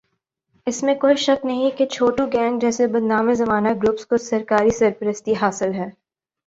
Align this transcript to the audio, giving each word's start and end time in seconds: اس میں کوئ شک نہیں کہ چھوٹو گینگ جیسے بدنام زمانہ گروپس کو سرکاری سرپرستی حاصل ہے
اس 0.67 0.81
میں 0.83 0.93
کوئ 0.95 1.15
شک 1.17 1.45
نہیں 1.45 1.77
کہ 1.77 1.85
چھوٹو 1.87 2.25
گینگ 2.33 2.59
جیسے 2.59 2.87
بدنام 2.87 3.33
زمانہ 3.35 3.69
گروپس 3.83 4.05
کو 4.05 4.17
سرکاری 4.19 4.71
سرپرستی 4.71 5.33
حاصل 5.41 5.73
ہے 5.73 5.89